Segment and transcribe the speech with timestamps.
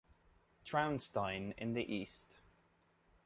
[0.65, 2.39] Traunstein in the east.